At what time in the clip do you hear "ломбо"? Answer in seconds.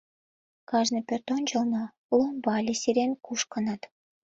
2.17-2.49